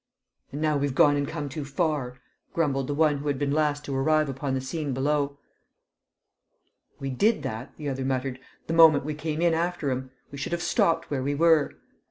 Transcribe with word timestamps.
"And 0.51 0.59
now 0.61 0.77
we've 0.77 0.95
gone 0.95 1.15
and 1.15 1.27
come 1.27 1.47
too 1.47 1.63
far!" 1.63 2.17
grumbled 2.55 2.87
the 2.87 2.95
one 2.95 3.17
who 3.19 3.27
had 3.27 3.37
been 3.37 3.51
last 3.51 3.85
to 3.85 3.95
arrive 3.95 4.29
upon 4.29 4.55
the 4.55 4.59
scene 4.59 4.95
below. 4.95 5.37
"We 6.99 7.11
did 7.11 7.43
that," 7.43 7.77
the 7.77 7.87
other 7.87 8.03
muttered, 8.03 8.39
"the 8.65 8.73
moment 8.73 9.05
we 9.05 9.13
came 9.13 9.43
in 9.43 9.53
after 9.53 9.91
'em. 9.91 10.09
We 10.31 10.39
should've 10.39 10.63
stopped 10.63 11.11
where 11.11 11.21
we 11.21 11.35
were." 11.35 11.75